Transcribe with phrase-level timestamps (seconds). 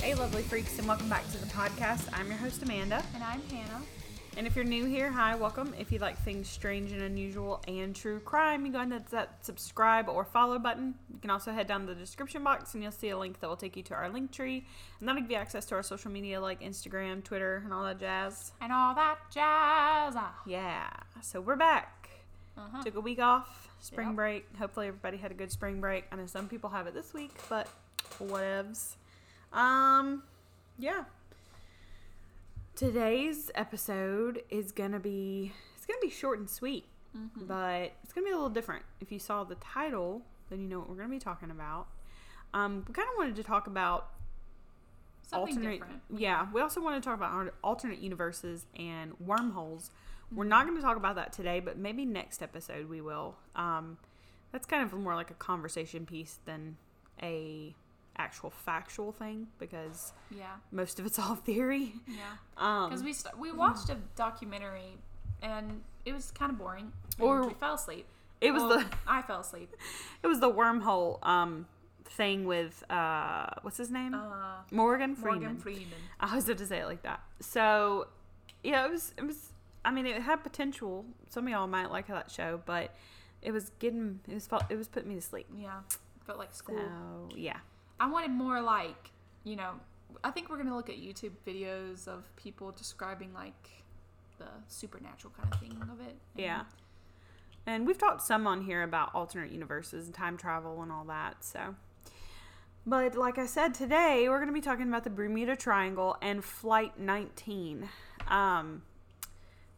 [0.00, 2.08] Hey, lovely freaks, and welcome back to the podcast.
[2.12, 3.02] I'm your host, Amanda.
[3.14, 3.80] And I'm Hannah.
[4.36, 5.74] And if you're new here, hi, welcome.
[5.78, 9.10] If you like things strange and unusual and true crime, you go ahead and hit
[9.10, 10.94] that subscribe or follow button.
[11.22, 13.46] You can also head down to the description box and you'll see a link that
[13.48, 14.66] will take you to our link tree.
[14.98, 18.00] And that'll give you access to our social media like Instagram, Twitter, and all that
[18.00, 18.50] jazz.
[18.60, 20.14] And all that jazz.
[20.16, 20.34] Ah.
[20.44, 20.90] Yeah.
[21.20, 22.08] So we're back.
[22.58, 22.82] Uh-huh.
[22.82, 24.16] Took a week off, spring Yep.
[24.16, 24.56] break.
[24.56, 26.06] Hopefully, everybody had a good spring break.
[26.10, 27.68] I know some people have it this week, but
[28.18, 28.96] whatevs.
[29.52, 30.24] Um,
[30.80, 31.04] yeah.
[32.74, 37.44] Today's episode is gonna be it's gonna be short and sweet, Mm-hmm.
[37.46, 38.84] but it's gonna be a little different.
[39.00, 41.88] If you saw the title, then you know what we're gonna be talking about.
[42.54, 44.10] Um, we kind of wanted to talk about
[45.22, 46.02] Something alternate different.
[46.18, 49.90] yeah we also want to talk about alternate universes and wormholes
[50.30, 53.96] we're not going to talk about that today but maybe next episode we will um
[54.50, 56.76] that's kind of more like a conversation piece than
[57.22, 57.74] a
[58.18, 60.56] actual factual thing because Yeah.
[60.70, 62.16] most of it's all theory Yeah.
[62.58, 64.98] um Because we st- we watched a documentary
[65.40, 66.92] and it was kind of boring.
[67.18, 68.06] and Or- we fell asleep.
[68.42, 69.74] It was Well, the I fell asleep.
[70.22, 71.66] it was the wormhole um
[72.04, 75.98] thing with uh what's his name Uh, morgan freeman Morgan Freeman.
[76.20, 77.20] I was going to say it like that.
[77.40, 78.08] So,
[78.62, 79.14] yeah, it was.
[79.16, 79.52] It was.
[79.84, 81.04] I mean, it had potential.
[81.30, 82.94] Some of y'all might like that show, but
[83.40, 84.20] it was getting.
[84.28, 84.48] It was.
[84.68, 85.46] It was putting me to sleep.
[85.56, 85.80] Yeah.
[86.26, 86.76] Felt like school.
[87.30, 87.56] So yeah,
[87.98, 89.10] I wanted more like,
[89.42, 89.72] you know,
[90.22, 93.70] I think we're going to look at YouTube videos of people describing like
[94.38, 96.14] the supernatural kind of thing of it.
[96.36, 96.62] And yeah.
[97.66, 101.44] And we've talked some on here about alternate universes and time travel and all that.
[101.44, 101.76] So,
[102.84, 106.42] but like I said today, we're going to be talking about the Bermuda Triangle and
[106.44, 107.88] Flight 19.
[108.26, 108.82] Um,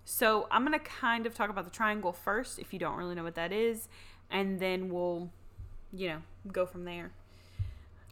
[0.04, 3.14] so I'm going to kind of talk about the triangle first, if you don't really
[3.14, 3.88] know what that is,
[4.30, 5.30] and then we'll,
[5.92, 7.12] you know, go from there.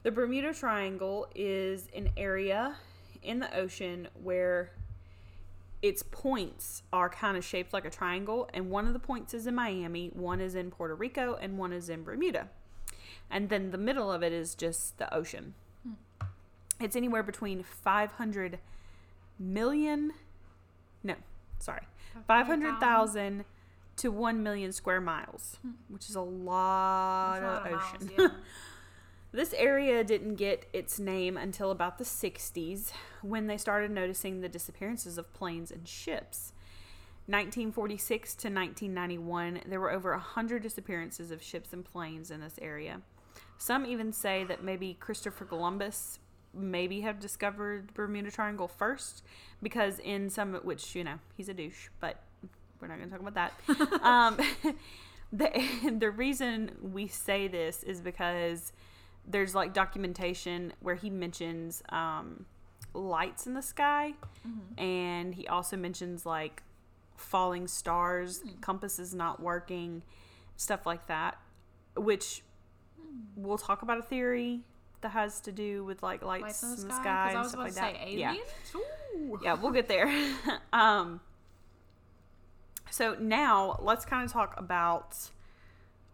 [0.03, 2.77] The Bermuda Triangle is an area
[3.23, 4.73] in the ocean where
[5.83, 9.47] its points are kind of shaped like a triangle, and one of the points is
[9.49, 12.49] in Miami, one is in Puerto Rico, and one is in Bermuda.
[13.29, 15.55] And then the middle of it is just the ocean.
[15.83, 16.27] Hmm.
[16.81, 18.61] It's anywhere between 500
[19.39, 20.13] million,
[21.03, 21.15] no,
[21.59, 21.83] sorry,
[22.29, 23.45] 500,000
[23.97, 25.71] to 1 million square miles, hmm.
[25.89, 28.11] which is a lot a lot of of miles, ocean.
[28.17, 28.29] yeah.
[29.35, 32.93] This area didn't get its name until about the 60s
[33.23, 36.53] when they started noticing the disappearances of planes and ships.
[37.27, 43.01] 1946 to 1991, there were over 100 disappearances of ships and planes in this area.
[43.59, 46.19] Some even say that maybe Christopher Columbus
[46.53, 49.23] maybe have discovered the Bermuda Triangle first
[49.63, 52.23] because in some which, you know, he's a douche, but
[52.81, 54.03] we're not going to talk about that.
[54.03, 54.39] um,
[55.33, 58.73] the, the reason we say this is because
[59.27, 62.45] there's like documentation where he mentions um,
[62.95, 64.15] lights in the sky
[64.47, 64.79] mm-hmm.
[64.83, 66.63] and he also mentions like
[67.17, 68.61] falling stars hmm.
[68.61, 70.03] compasses not working
[70.57, 71.39] stuff like that
[71.97, 72.43] which
[73.01, 73.21] hmm.
[73.37, 74.61] we'll talk about a theory
[75.03, 77.75] that has to do with like lights, Lights in the sky, I and stuff like
[77.75, 78.35] that yeah.
[78.75, 79.39] Ooh.
[79.43, 80.11] yeah, we'll get there.
[80.73, 81.21] um,
[82.91, 85.17] so now let's kind of talk about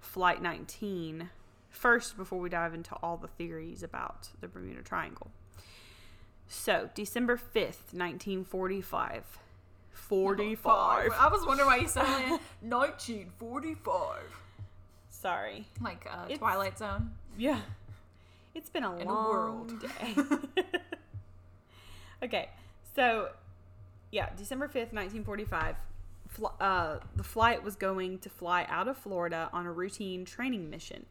[0.00, 1.30] Flight 19
[1.70, 5.30] first before we dive into all the theories about the Bermuda Triangle.
[6.48, 9.38] So, December 5th, 1945.
[9.92, 11.10] 45.
[11.18, 12.04] I was wondering why you said
[12.62, 14.20] 1945.
[15.10, 15.66] Sorry.
[15.80, 17.10] Like uh, It's- Twilight Zone.
[17.36, 17.60] Yeah.
[18.54, 19.80] It's been a In a long world.
[19.82, 20.16] day.
[22.24, 22.48] okay.
[22.96, 23.28] So,
[24.10, 25.76] yeah, December 5th, 1945.
[26.28, 30.70] Fl- uh, the flight was going to fly out of Florida on a routine training
[30.70, 31.04] mission.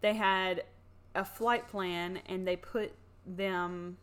[0.00, 0.64] They had
[1.14, 2.92] a flight plan and they put
[3.26, 3.98] them,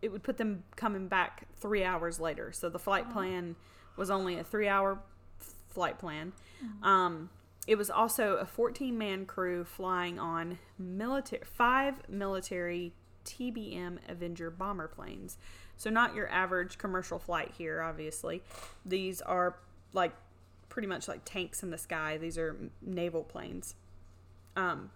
[0.00, 2.52] it would put them coming back three hours later.
[2.52, 3.56] So the flight plan
[3.96, 4.98] was only a three hour
[5.68, 6.32] flight plan.
[6.82, 7.30] Um,
[7.66, 14.88] it was also a 14 man crew flying on military five military TBM Avenger bomber
[14.88, 15.36] planes.
[15.76, 18.42] So not your average commercial flight here obviously.
[18.86, 19.56] These are
[19.92, 20.12] like
[20.68, 22.16] pretty much like tanks in the sky.
[22.16, 23.74] These are naval planes.
[24.56, 24.90] Um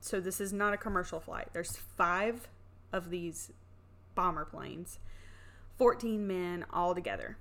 [0.00, 1.48] so this is not a commercial flight.
[1.52, 2.48] There's 5
[2.92, 3.50] of these
[4.14, 4.98] bomber planes.
[5.78, 7.38] 14 men all together.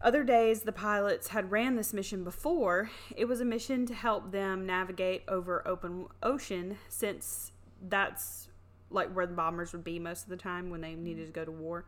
[0.00, 2.90] Other days, the pilots had ran this mission before.
[3.16, 7.52] It was a mission to help them navigate over open ocean, since
[7.88, 8.48] that's
[8.90, 11.04] like where the bombers would be most of the time when they mm-hmm.
[11.04, 11.86] needed to go to war.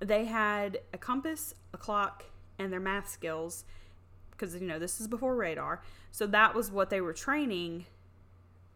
[0.00, 2.24] They had a compass, a clock,
[2.58, 3.64] and their math skills
[4.32, 5.82] because you know this is before radar.
[6.10, 7.86] So that was what they were training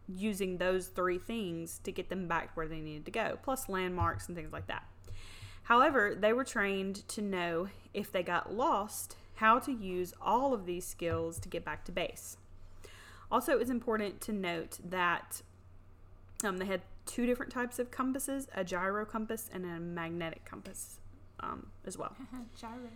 [0.09, 3.69] using those three things to get them back to where they needed to go, plus
[3.69, 4.85] landmarks and things like that.
[5.65, 10.67] However, they were trained to know if they got lost, how to use all of
[10.67, 12.37] these skills to get back to base.
[13.31, 15.43] Also, it's important to note that
[16.45, 20.99] um, they had two different types of compasses a gyro compass and a magnetic compass
[21.41, 22.15] um, as well.
[22.61, 22.91] Gyro.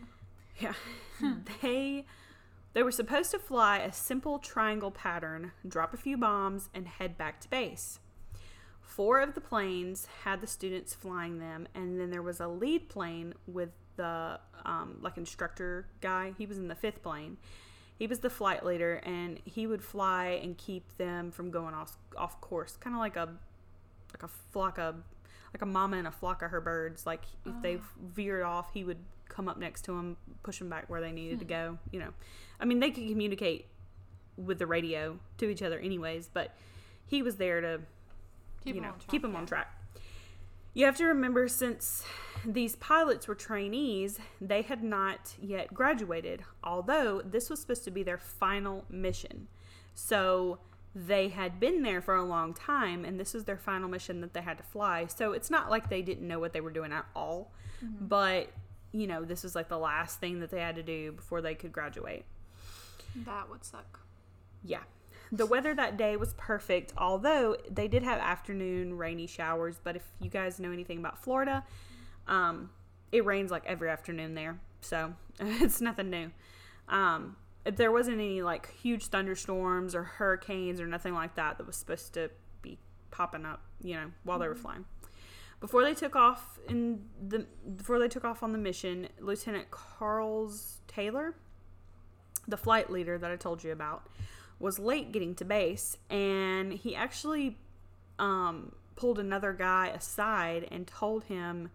[0.61, 0.75] Yeah.
[1.63, 2.05] they
[2.75, 7.17] they were supposed to fly a simple triangle pattern, drop a few bombs, and head
[7.17, 8.01] back to base.
[8.81, 12.89] Four of the planes had the students flying them, and then there was a lead
[12.89, 16.35] plane with the um, like instructor guy.
[16.37, 17.37] He was in the fifth plane.
[17.99, 21.97] He was the flight leader, and he would fly and keep them from going off
[22.17, 23.29] off course, kind of like a
[24.13, 24.97] like a flock of
[25.53, 27.07] like a mama and a flock of her birds.
[27.07, 28.99] Like if they veered off, he would
[29.39, 31.49] come up next to them, push them back where they needed to hmm.
[31.49, 31.79] go.
[31.93, 32.13] You know,
[32.59, 33.67] I mean, they could communicate
[34.37, 36.57] with the radio to each other, anyways, but
[37.07, 37.81] he was there to
[38.65, 39.39] Keep you know track, keep them yeah.
[39.39, 39.75] on track.
[40.75, 42.05] You have to remember, since
[42.45, 48.03] these pilots were trainees, they had not yet graduated, although this was supposed to be
[48.03, 49.47] their final mission.
[49.95, 50.59] So
[50.95, 54.35] they had been there for a long time, and this was their final mission that
[54.35, 55.07] they had to fly.
[55.07, 57.53] So it's not like they didn't know what they were doing at all,
[57.85, 58.07] mm-hmm.
[58.07, 58.51] but
[58.93, 61.55] you know, this was like the last thing that they had to do before they
[61.55, 62.25] could graduate.
[63.25, 64.01] That would suck.
[64.65, 64.83] Yeah.
[65.31, 69.79] The weather that day was perfect, although they did have afternoon rainy showers.
[69.83, 71.65] But if you guys know anything about Florida,
[72.27, 72.71] um,
[73.13, 74.59] it rains like every afternoon there.
[74.81, 76.31] So it's nothing new.
[76.89, 81.77] Um, there wasn't any like huge thunderstorms or hurricanes or nothing like that that was
[81.77, 82.31] supposed to
[82.63, 82.79] be
[83.11, 84.87] popping up, you know, while they were flying.
[85.61, 87.47] Before they took off in the
[87.77, 89.67] before they took off on the mission, Lieutenant
[89.99, 91.35] Charles Taylor,
[92.47, 94.07] the flight leader that I told you about,
[94.61, 97.59] was late getting to base, and he actually
[98.19, 101.71] um, pulled another guy aside and told him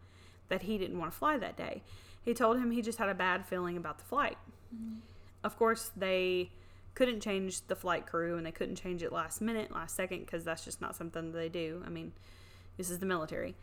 [0.49, 1.83] that he didn't want to fly that day.
[2.23, 4.37] He told him he just had a bad feeling about the flight.
[5.43, 6.51] Of course, they
[6.95, 10.43] couldn't change the flight crew and they couldn't change it last minute, last second, because
[10.43, 11.83] that's just not something that they do.
[11.85, 12.13] I mean,
[12.77, 13.55] this is the military.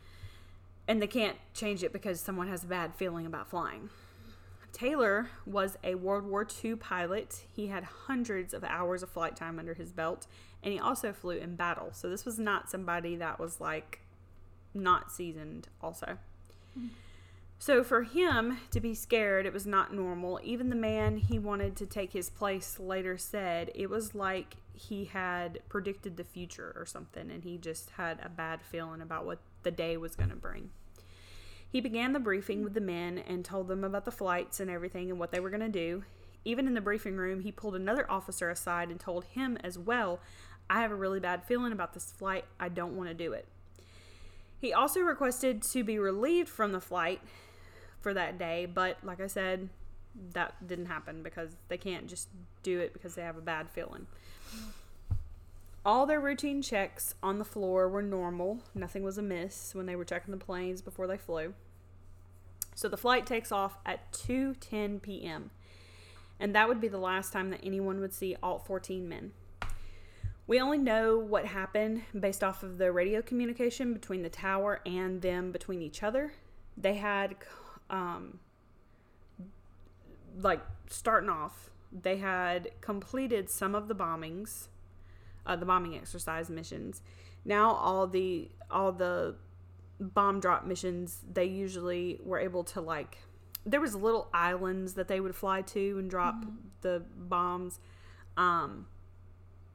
[0.91, 3.91] And they can't change it because someone has a bad feeling about flying.
[4.73, 7.45] Taylor was a World War II pilot.
[7.55, 10.27] He had hundreds of hours of flight time under his belt,
[10.65, 11.91] and he also flew in battle.
[11.93, 14.01] So this was not somebody that was like
[14.75, 16.19] not seasoned, also.
[17.61, 20.41] So for him to be scared, it was not normal.
[20.43, 25.05] Even the man he wanted to take his place later said it was like he
[25.05, 29.39] had predicted the future or something, and he just had a bad feeling about what
[29.63, 30.71] the day was going to bring.
[31.71, 35.09] He began the briefing with the men and told them about the flights and everything
[35.11, 36.05] and what they were going to do.
[36.45, 40.21] Even in the briefing room, he pulled another officer aside and told him as well,
[40.69, 42.45] I have a really bad feeling about this flight.
[42.59, 43.47] I don't want to do it.
[44.61, 47.21] He also requested to be relieved from the flight
[48.01, 49.69] for that day, but like I said,
[50.33, 52.29] that didn't happen because they can't just
[52.63, 54.07] do it because they have a bad feeling.
[55.85, 58.61] All their routine checks on the floor were normal.
[58.75, 61.55] Nothing was amiss when they were checking the planes before they flew.
[62.75, 65.51] So the flight takes off at 2:10 p.m.
[66.39, 69.33] And that would be the last time that anyone would see all 14 men.
[70.47, 75.23] We only know what happened based off of the radio communication between the tower and
[75.23, 76.33] them between each other.
[76.77, 77.37] They had
[77.89, 78.41] um
[80.39, 84.69] like starting off, they had completed some of the bombings
[85.47, 87.03] uh, the bombing exercise missions.
[87.45, 89.37] Now all the all the
[89.99, 93.19] bomb drop missions they usually were able to like
[93.67, 96.45] there was little islands that they would fly to and drop
[96.81, 97.79] the bombs.
[98.37, 98.87] Um,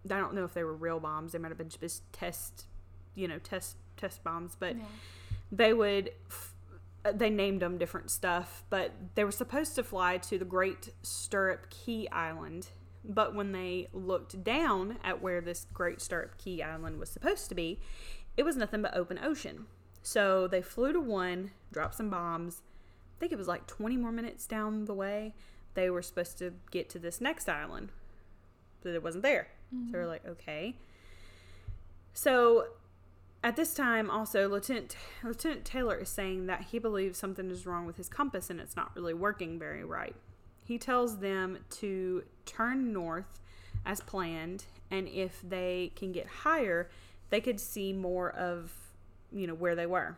[0.10, 1.31] I don't know if they were real bombs.
[1.34, 2.65] They might have been just test,
[3.15, 4.84] you know, test test bombs, but Yeah.
[5.51, 6.53] they would f-
[7.05, 10.89] uh, they named them different stuff but they were supposed to fly to the Great
[11.03, 12.69] Stirrup Cay island
[13.07, 17.55] but when they looked down at where this Great Stirrup Cay island was supposed to
[17.55, 17.79] be
[18.38, 19.65] it was nothing but open ocean.
[20.01, 22.62] So they flew to one dropped some bombs.
[23.15, 25.33] I think it was like 20 more minutes down the way
[25.74, 27.91] they were supposed to get to this next island.
[28.81, 29.47] But it wasn't there.
[29.71, 30.09] So they're mm-hmm.
[30.09, 30.75] like okay.
[32.13, 32.67] So
[33.43, 37.85] at this time, also, Lieutenant, Lieutenant Taylor is saying that he believes something is wrong
[37.85, 40.15] with his compass and it's not really working very right.
[40.63, 43.40] He tells them to turn north
[43.86, 46.90] as planned, and if they can get higher,
[47.30, 48.72] they could see more of,
[49.32, 50.18] you know, where they were.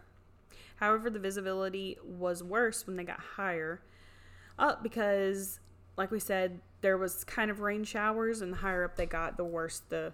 [0.78, 3.82] However, the visibility was worse when they got higher.
[4.60, 5.60] up because,
[5.98, 9.38] like we said, there was kind of rain showers, and the higher up they got,
[9.38, 10.14] the worse the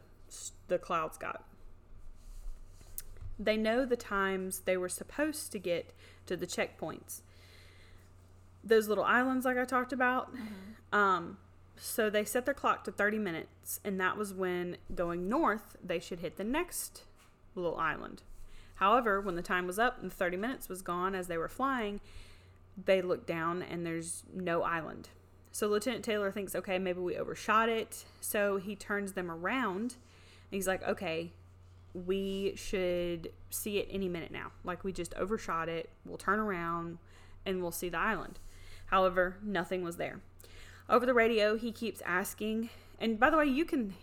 [0.67, 1.43] the clouds got.
[3.38, 5.91] They know the times they were supposed to get
[6.25, 7.22] to the checkpoints.
[8.63, 10.34] Those little islands, like I talked about.
[10.91, 11.38] Um,
[11.75, 15.99] so they set their clock to 30 minutes, and that was when going north, they
[15.99, 17.03] should hit the next
[17.55, 18.23] little island.
[18.75, 21.47] However, when the time was up and the 30 minutes was gone as they were
[21.47, 21.99] flying,
[22.83, 25.09] they look down and there's no island.
[25.51, 28.05] So Lieutenant Taylor thinks, okay, maybe we overshot it.
[28.19, 29.95] So he turns them around
[30.55, 31.31] he's like, okay,
[31.93, 34.51] we should see it any minute now.
[34.63, 35.89] Like we just overshot it.
[36.05, 36.97] We'll turn around
[37.45, 38.39] and we'll see the island.
[38.87, 40.21] However, nothing was there.
[40.89, 43.93] Over the radio, he keeps asking, and by the way, you can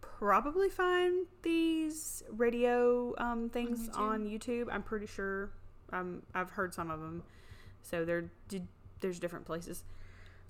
[0.00, 4.48] probably find these radio um, things on YouTube?
[4.48, 4.68] YouTube.
[4.70, 5.50] I'm pretty sure.
[5.92, 7.22] Um, I've heard some of them,
[7.82, 8.30] so they're
[9.00, 9.84] there's different places.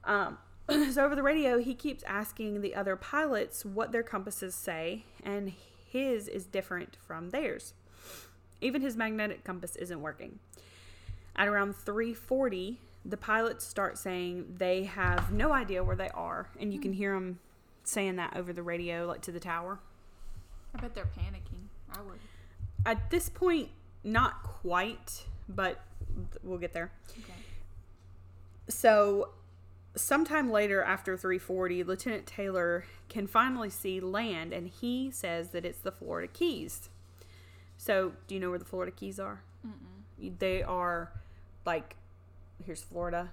[0.04, 0.38] Um,
[0.90, 5.52] so over the radio, he keeps asking the other pilots what their compasses say, and
[5.88, 7.74] his is different from theirs.
[8.60, 10.38] Even his magnetic compass isn't working.
[11.36, 12.78] At around 3:40,
[13.08, 17.14] the pilots start saying they have no idea where they are, and you can hear
[17.14, 17.38] them
[17.82, 19.80] saying that over the radio, like to the tower.
[20.74, 21.66] I bet they're panicking.
[21.96, 22.18] I would.
[22.84, 23.70] At this point,
[24.04, 25.80] not quite, but
[26.42, 26.92] we'll get there.
[27.12, 27.32] Okay.
[28.68, 29.30] So,
[29.96, 35.80] sometime later after 340, Lieutenant Taylor can finally see land, and he says that it's
[35.80, 36.90] the Florida Keys.
[37.78, 39.40] So, do you know where the Florida Keys are?
[39.66, 40.38] Mm-mm.
[40.38, 41.10] They are
[41.64, 41.96] like,
[42.64, 43.30] here's Florida,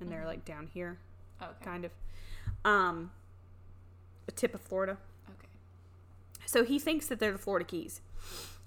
[0.00, 0.26] and they're Mhm.
[0.26, 0.98] like down here,
[1.40, 1.64] Okay.
[1.64, 1.92] kind of.
[2.64, 3.12] Um,
[4.26, 4.98] the tip of Florida.
[5.38, 5.48] Okay.
[6.46, 8.00] So he thinks that they're the Florida Keys.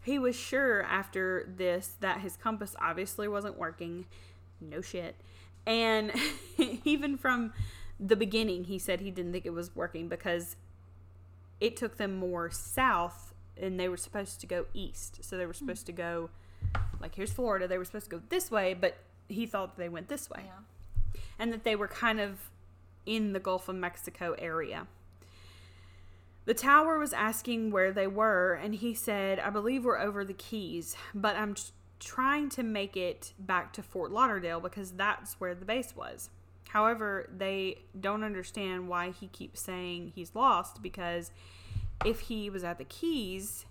[0.03, 4.05] He was sure after this that his compass obviously wasn't working.
[4.59, 5.15] No shit.
[5.65, 6.11] And
[6.57, 7.53] even from
[7.99, 10.55] the beginning, he said he didn't think it was working because
[11.61, 15.23] it took them more south and they were supposed to go east.
[15.23, 16.29] So they were supposed to go,
[16.99, 17.67] like, here's Florida.
[17.67, 18.97] They were supposed to go this way, but
[19.33, 21.19] he thought that they went this way Yeah.
[21.39, 22.49] and that they were kind of
[23.05, 24.87] in the Gulf of Mexico area.
[26.45, 30.33] The tower was asking where they were, and he said, I believe we're over the
[30.33, 31.55] Keys, but I'm
[31.99, 36.29] trying to make it back to Fort Lauderdale because that's where the base was.
[36.69, 41.31] However, they don't understand why he keeps saying he's lost because
[42.03, 43.65] if he was at the Keys,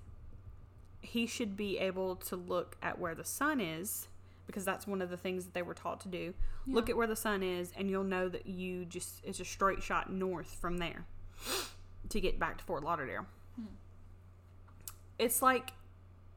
[1.03, 4.09] he should be able to look at where the sun is
[4.47, 6.35] because that's one of the things that they were taught to do.
[6.67, 9.83] Look at where the sun is, and you'll know that you just it's a straight
[9.83, 11.07] shot north from there
[12.09, 13.27] to get back to Fort Lauderdale.
[13.57, 13.67] Hmm.
[15.19, 15.73] It's like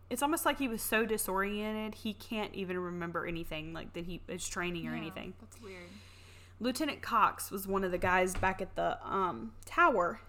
[0.09, 4.21] it's almost like he was so disoriented he can't even remember anything like that he
[4.27, 5.33] is training or Yeah, anything.
[5.39, 5.89] That's weird.
[6.59, 10.21] Lieutenant Cox was one of the guys back at the um, tower,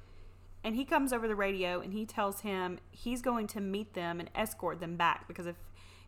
[0.65, 4.19] and he comes over the radio and he tells him he's going to meet them
[4.19, 5.55] and escort them back because if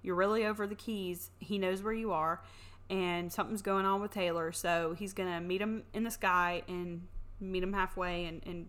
[0.02, 2.42] you're really over the keys, he knows where you are,
[2.90, 6.62] and something's going on with Taylor, so he's going to meet him in the sky
[6.68, 7.06] and
[7.40, 8.66] meet him halfway and, and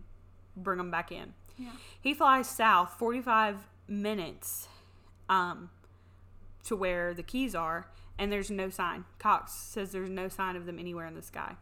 [0.56, 1.34] bring him back in.
[1.58, 1.70] Yeah.
[2.00, 4.68] He flies south 45 minutes
[5.28, 5.70] um,
[6.64, 7.86] to where the keys are,
[8.18, 9.04] and there's no sign.
[9.18, 11.56] Cox says there's no sign of them anywhere in the sky.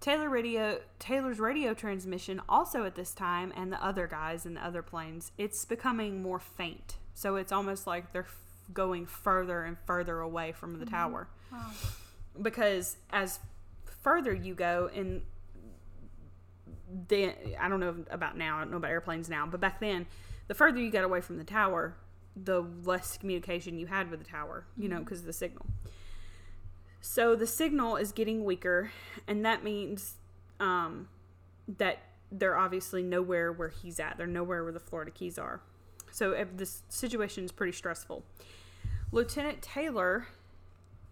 [0.00, 4.64] Taylor radio Taylor's radio transmission also at this time and the other guys in the
[4.64, 8.26] other planes it's becoming more faint so it's almost like they're
[8.72, 11.28] going further and further away from the tower.
[11.52, 11.70] Wow.
[12.42, 13.40] because as
[14.02, 15.22] further you go and
[17.08, 20.06] then I don't know about now I don't know about airplanes now but back then
[20.46, 21.94] the further you got away from the tower
[22.36, 25.66] the less communication you had with the tower you know because of the signal.
[27.00, 28.90] So the signal is getting weaker
[29.26, 30.14] and that means
[30.60, 31.08] um,
[31.78, 31.98] that
[32.30, 34.18] they're obviously nowhere where he's at.
[34.18, 35.62] They're nowhere where the Florida Keys are.
[36.10, 38.22] So if this situation is pretty stressful
[39.10, 40.26] Lieutenant Taylor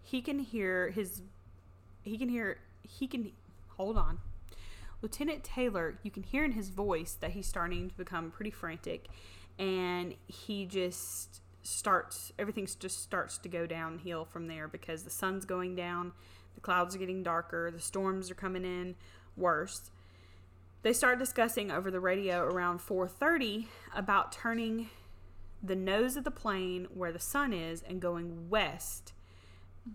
[0.07, 1.23] he can hear his
[2.03, 3.33] he can hear he can
[3.77, 4.19] hold on.
[5.03, 9.07] Lieutenant taylor you can hear in his voice that he's starting to become pretty frantic
[9.59, 15.45] and he just starts everything just starts to go downhill from there because the sun's
[15.45, 16.13] going down
[16.55, 18.95] the clouds are getting darker the storms are coming in
[19.37, 19.91] worse.
[20.83, 24.89] They start discussing over the radio around 4.30 about turning
[25.63, 29.13] the nose of the plane where the sun is and going west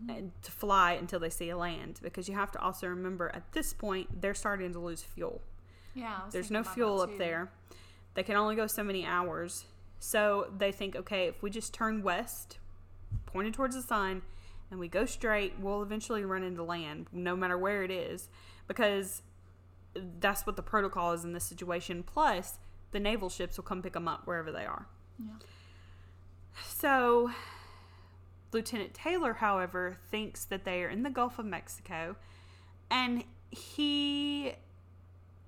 [0.08, 3.52] and to fly until they see a land because you have to also remember at
[3.52, 5.42] this point they're starting to lose fuel.
[5.94, 6.22] Yeah.
[6.32, 7.52] There's no fuel up there.
[8.14, 9.66] They can only go so many hours.
[10.00, 12.58] So they think, okay, if we just turn west,
[13.26, 14.24] pointed towards the sun,
[14.70, 18.30] and we go straight, we'll eventually run into land, no matter where it is,
[18.68, 19.22] because
[20.20, 22.04] that's what the protocol is in this situation.
[22.04, 22.58] Plus,
[22.92, 24.88] the naval ships will come pick them up wherever they are.
[25.26, 25.34] Yeah.
[26.64, 27.32] So,
[28.52, 32.16] Lieutenant Taylor, however, thinks that they are in the Gulf of Mexico,
[32.90, 34.54] and he,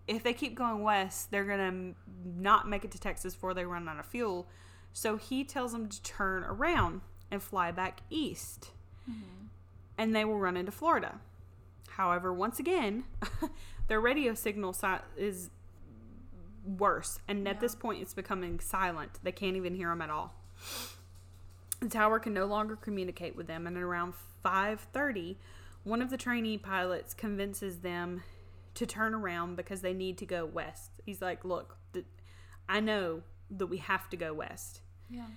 [0.07, 3.87] if they keep going west, they're gonna not make it to Texas before they run
[3.87, 4.47] out of fuel.
[4.93, 7.01] So he tells them to turn around
[7.31, 8.71] and fly back east,
[9.09, 9.47] mm-hmm.
[9.97, 11.19] and they will run into Florida.
[11.89, 13.03] However, once again,
[13.87, 14.87] their radio signal si-
[15.17, 15.49] is
[16.65, 19.19] worse, and at this point, it's becoming silent.
[19.23, 20.35] They can't even hear them at all.
[21.79, 25.37] The tower can no longer communicate with them, and at around 5:30,
[25.83, 28.23] one of the trainee pilots convinces them
[28.75, 31.01] to turn around because they need to go west.
[31.05, 32.05] He's like, "Look, th-
[32.67, 35.27] I know that we have to go west." Yeah.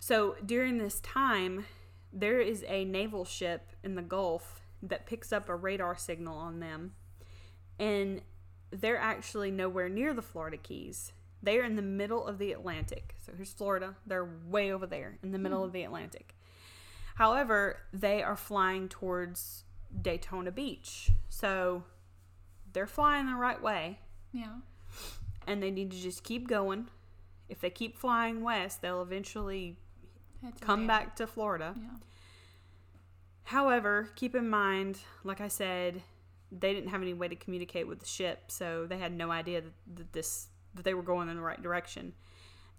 [0.00, 1.66] So during this time,
[2.12, 6.60] there is a naval ship in the Gulf that picks up a radar signal on
[6.60, 6.94] them,
[7.78, 8.22] and
[8.70, 11.12] they're actually nowhere near the Florida Keys.
[11.42, 13.14] They are in the middle of the Atlantic.
[13.24, 13.94] So here's Florida.
[14.06, 16.34] They're way over there in the middle of the Atlantic.
[17.14, 19.64] However, they are flying towards
[20.02, 21.10] Daytona Beach.
[21.28, 21.84] So
[22.72, 24.00] they're flying the right way
[24.32, 24.56] Yeah.
[25.46, 26.88] and they need to just keep going.
[27.48, 29.76] If they keep flying west, they'll eventually
[30.60, 31.74] come back to Florida.
[31.80, 31.96] Yeah.
[33.44, 36.02] However, keep in mind, like I said,
[36.50, 39.60] they didn't have any way to communicate with the ship, so they had no idea
[39.60, 42.12] that, that this that they were going in the right direction.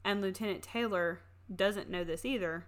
[0.06, 1.20] And Lieutenant Taylor
[1.54, 2.66] doesn't know this either,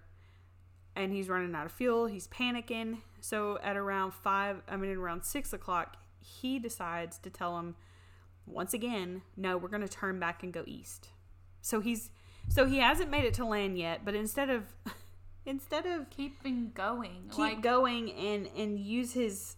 [0.94, 2.06] and he's running out of fuel.
[2.06, 2.98] He's panicking.
[3.20, 7.76] So at around five, I mean around six o'clock, he decides to tell him
[8.46, 11.08] once again, no, we're going to turn back and go east.
[11.60, 12.10] So he's
[12.48, 14.64] so he hasn't made it to land yet, but instead of
[15.46, 17.28] instead of Keeping going.
[17.30, 19.56] keep like going and and use his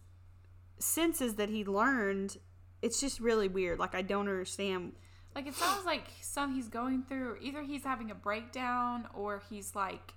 [0.84, 2.36] senses that he learned
[2.82, 3.78] it's just really weird.
[3.78, 4.92] Like i don't understand.
[5.34, 9.74] Like it sounds like some he's going through either he's having a breakdown or he's
[9.74, 10.12] like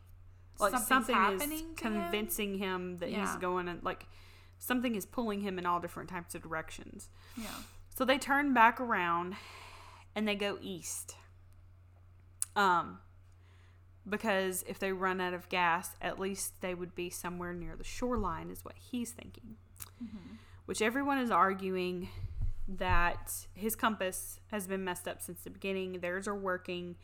[0.59, 1.75] like something happening is to him.
[1.75, 4.05] convincing him, that he's going and like
[4.59, 7.09] something is pulling him in all different types of directions.
[7.37, 7.47] Yeah.
[7.95, 9.35] so they turn back around
[10.15, 11.15] and they go east
[12.55, 12.99] um
[14.07, 17.83] because if they run out of gas at least they would be somewhere near the
[17.83, 19.55] shoreline is what he's thinking
[20.67, 22.09] which everyone is arguing
[22.67, 25.93] that his compass has been messed up since the beginning.
[26.01, 26.97] Theirs are working,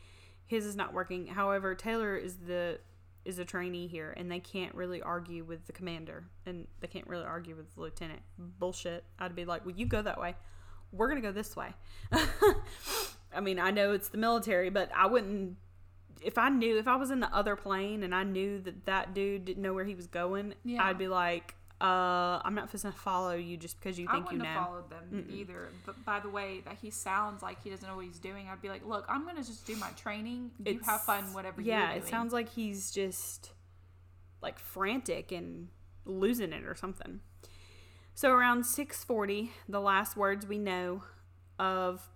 [0.46, 1.26] his is not working.
[1.26, 2.78] However, Taylor is the
[3.24, 7.06] is a trainee here, and they can't really argue with the commander, and they can't
[7.06, 8.20] really argue with the lieutenant.
[8.38, 9.02] Bullshit.
[9.18, 10.34] I'd be like, "Well, you go that way.
[10.92, 11.72] We're gonna go this way."
[13.34, 15.56] I mean, I know it's the military, but I wouldn't.
[16.20, 19.14] If I knew, if I was in the other plane and I knew that that
[19.14, 20.84] dude didn't know where he was going, Yeah.
[20.84, 24.38] I'd be like, uh, I'm not supposed to follow you just because you think you
[24.38, 24.44] know.
[24.44, 25.68] I wouldn't have followed them either.
[25.84, 28.62] But by the way that he sounds like he doesn't know what he's doing, I'd
[28.62, 30.52] be like, look, I'm gonna just do my training.
[30.64, 31.60] You have fun, whatever.
[31.60, 33.50] Yeah, it sounds like he's just
[34.40, 35.68] like frantic and
[36.04, 37.20] losing it or something.
[38.14, 41.02] So around 6:40, the last words we know
[41.58, 42.08] of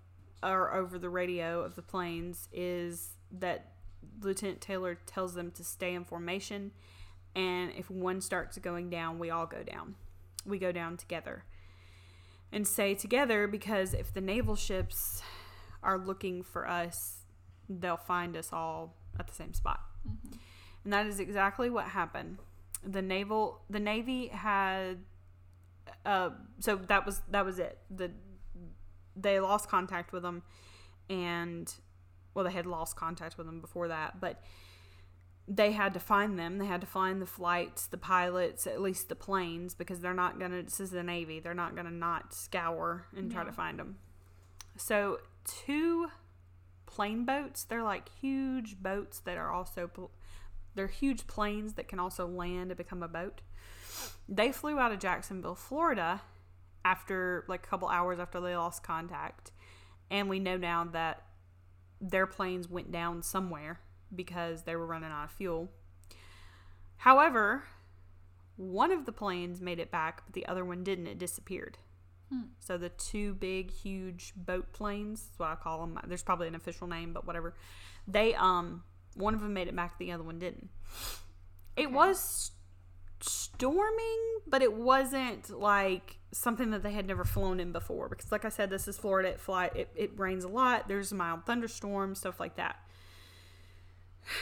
[0.43, 3.73] or over the radio of the planes is that
[4.21, 6.71] Lieutenant Taylor tells them to stay in formation
[7.35, 9.95] and if one starts going down, we all go down.
[10.45, 11.45] We go down together.
[12.51, 15.23] And say together because if the naval ships
[15.83, 17.19] are looking for us,
[17.69, 19.81] they'll find us all at the same spot.
[20.85, 22.39] And that is exactly what happened.
[22.83, 24.99] The naval the navy had
[26.07, 27.79] uh so that was that was it.
[27.91, 28.11] The
[29.17, 30.43] they lost contact with them
[31.11, 31.73] and
[32.35, 34.41] well they had lost contact with them before that, but
[35.51, 36.59] they had to find them.
[36.59, 40.39] They had to find the flights, the pilots, at least the planes, because they're not
[40.39, 40.63] gonna.
[40.63, 41.41] This is the Navy.
[41.41, 43.47] They're not gonna not scour and try Yeah.
[43.47, 43.99] to find them.
[44.77, 46.09] So two
[46.87, 47.65] plane boats.
[47.65, 50.11] They're like huge boats that are also.
[50.75, 53.41] They're huge planes that can also land and become a boat.
[54.29, 56.21] They flew out of Jacksonville, Florida,
[56.85, 59.51] after like a couple hours after they lost contact,
[60.11, 61.23] and we know now that
[62.01, 63.81] their planes went down somewhere
[64.15, 65.69] because they were running out of fuel.
[66.99, 67.65] However,
[68.57, 71.07] one of the planes made it back, but the other one didn't.
[71.07, 71.79] It disappeared.
[72.31, 72.43] Hmm.
[72.59, 75.99] So the two big, huge boat planes, that's what I call them.
[76.07, 77.55] There's probably an official name, but whatever.
[78.07, 78.83] They um,
[79.15, 80.69] one of them made it back, the other one didn't.
[81.77, 81.95] It Okay.
[81.95, 82.51] was
[83.21, 88.09] storming, but it wasn't like something that they had never flown in before.
[88.09, 89.31] Because, like I said, this is Florida.
[89.31, 89.71] It fly.
[89.75, 90.89] It, it rains a lot.
[90.89, 92.77] There's mild thunderstorms, stuff like that.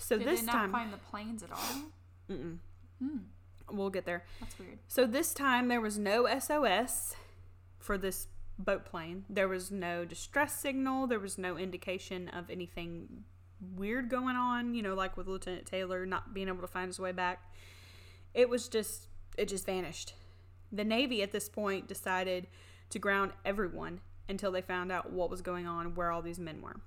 [0.00, 1.82] So Did this they not time, find the planes at all?
[2.28, 2.54] Hmm.
[3.70, 4.24] We'll get there.
[4.40, 4.78] That's weird.
[4.88, 7.14] So this time there was no SOS
[7.78, 9.24] for this boat plane.
[9.28, 11.06] There was no distress signal.
[11.06, 13.24] There was no indication of anything
[13.76, 16.98] weird going on, you know, like with Lieutenant Taylor not being able to find his
[16.98, 17.52] way back.
[18.34, 20.14] It was just, it just vanished.
[20.70, 22.46] The Navy at this point decided
[22.90, 26.60] to ground everyone until they found out what was going on, where all these men
[26.60, 26.80] were.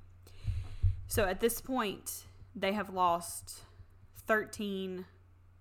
[1.08, 2.24] So at this point,
[2.56, 3.62] they have lost
[4.28, 5.06] 13,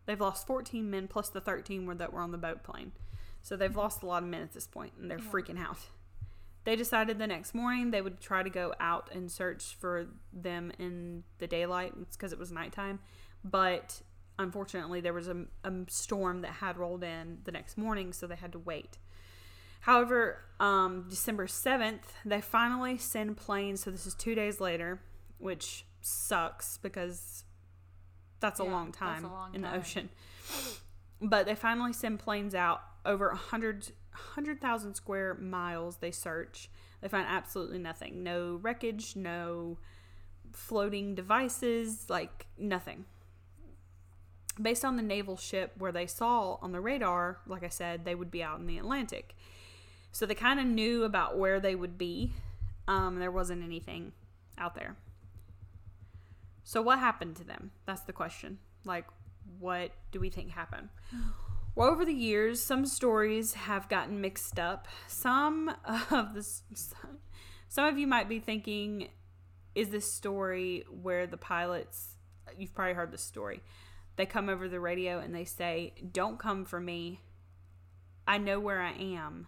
[0.07, 2.93] they've lost 14 men plus the 13 were that were on the boat plane.
[3.43, 5.31] So they've lost a lot of men at this point and they're Yeah.
[5.31, 5.79] freaking out.
[6.65, 10.73] They decided the next morning they would try to go out and search for them
[10.79, 12.99] in the daylight because it was nighttime.
[13.43, 14.03] But
[14.39, 18.37] unfortunately, there was a, a storm that had rolled in the next morning, so they
[18.37, 18.99] had to wait.
[19.81, 23.83] However, um, December 7th, they finally send planes.
[23.83, 25.01] So this is two days later,
[25.39, 27.45] which sucks because
[28.41, 29.81] that's a Yeah, long that's a time long in the time.
[29.81, 30.09] ocean.
[31.21, 35.99] But they finally send planes out over 100 100,000 square miles.
[35.99, 36.69] They search.
[37.01, 38.23] They find absolutely nothing.
[38.23, 39.79] No wreckage, no
[40.53, 43.05] floating devices, like nothing.
[44.61, 48.15] Based on the naval ship where they saw on the radar, like I said, they
[48.15, 49.35] would be out in the Atlantic.
[50.13, 52.33] So they kind of knew about where they would be.
[52.89, 54.13] Um, there wasn't anything
[54.59, 54.97] out there.
[56.65, 57.71] So what happened to them?
[57.87, 58.59] That's the question.
[58.85, 59.07] Like,
[59.59, 60.89] what do we think happened?
[61.75, 64.89] Well, over the years, some stories have gotten mixed up.
[65.07, 65.75] Some
[66.11, 66.63] of this,
[67.69, 69.09] some of you might be thinking,
[69.75, 72.17] is this story where the pilots?
[72.59, 73.63] You've probably heard this story.
[74.17, 77.21] They come over the radio and they say, "Don't come for me.
[78.27, 79.47] I know where I am.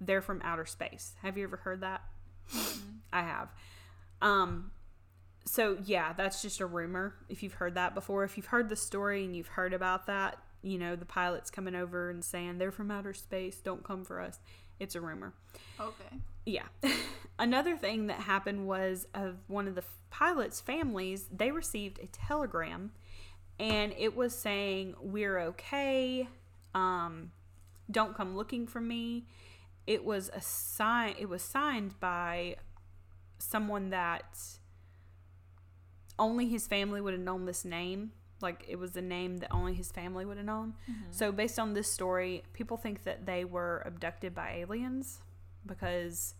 [0.00, 2.02] They're from outer space." Have you ever heard that?
[3.12, 3.48] I have.
[4.22, 4.70] Um,
[5.44, 7.14] so yeah, that's just a rumor.
[7.28, 10.38] If you've heard that before, if you've heard the story and you've heard about that,
[10.62, 14.20] you know the pilots coming over and saying they're from outer space, don't come for
[14.20, 14.38] us.
[14.78, 15.32] It's a rumor.
[15.80, 16.16] Okay.
[16.46, 16.66] Yeah.
[17.38, 22.92] Another thing that happened was of one of the pilots' families, they received a telegram
[23.58, 26.28] and it was saying, We're okay.
[26.74, 27.32] Um,
[27.90, 29.26] don't come looking for me.
[29.86, 32.56] It was a sign it was signed by
[33.38, 34.38] someone that
[36.22, 38.12] only his family would have known this name.
[38.40, 40.74] Like it was a name that only his family would have known.
[40.90, 41.10] Mm-hmm.
[41.10, 45.20] So based on this story, people think that they were abducted by aliens
[45.66, 46.34] because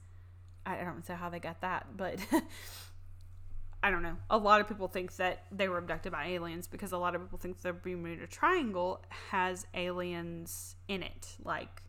[0.64, 2.18] I I don't know how they got that, but
[3.82, 4.16] I don't know.
[4.30, 7.22] A lot of people think that they were abducted by aliens because a lot of
[7.22, 11.36] people think the Bermuda Triangle has aliens in it.
[11.44, 11.82] Like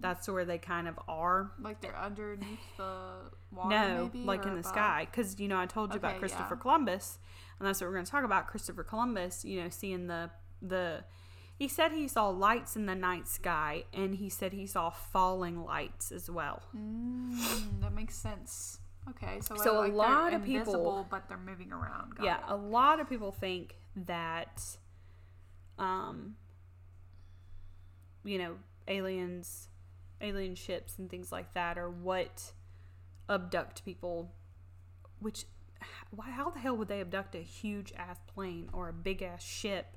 [0.00, 1.52] that's where they kind of are.
[1.60, 3.68] Like they're underneath the water.
[3.70, 4.72] No, maybe, like in the above?
[4.72, 5.06] sky.
[5.10, 6.60] Because, you know, I told you about Christopher yeah.
[6.62, 7.18] Columbus,
[7.58, 8.46] and that's what we're going to talk about.
[8.48, 10.30] Christopher Columbus, you know, seeing the,
[10.60, 11.04] the,
[11.56, 15.62] he said he saw lights in the night sky, and he said he saw falling
[15.64, 16.62] lights as well.
[16.76, 18.78] Mm, that makes sense.
[19.08, 22.16] Okay, so So a like, they're lot of people- but they're moving around.
[22.16, 22.44] Got yeah, it.
[22.48, 24.62] a lot of people think that,
[25.78, 26.36] um,
[28.24, 28.56] you know,
[28.88, 29.68] aliens,
[30.20, 32.52] alien ships, and things like that or what
[33.28, 34.32] abduct people.
[35.20, 35.44] Which,
[36.10, 36.30] why?
[36.30, 39.96] How the hell would they abduct a huge ass plane or a big ass ship?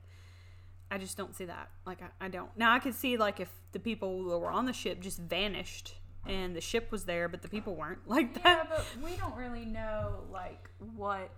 [0.91, 1.69] I just don't see that.
[1.85, 2.49] Like, I, I don't.
[2.57, 5.95] Now I could see like if the people that were on the ship just vanished
[6.27, 7.99] and the ship was there, but the people weren't.
[8.07, 8.67] Like that.
[8.69, 11.31] Yeah, but we don't really know like what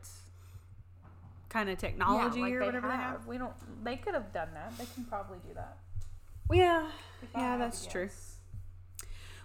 [1.50, 3.00] kind of technology yeah, like or whatever have.
[3.00, 3.28] they have.
[3.28, 3.54] We don't.
[3.84, 4.78] They could have done that.
[4.78, 5.78] They can probably do that.
[6.52, 6.88] Yeah,
[7.36, 8.10] yeah, that's true.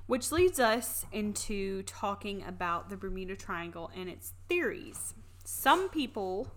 [0.07, 5.15] Which leads us into talking about the Bermuda Triangle and its theories.
[5.45, 6.53] Some people